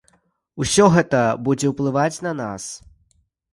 [0.63, 1.19] Усё гэта
[1.49, 2.69] будзе уплываць на нас.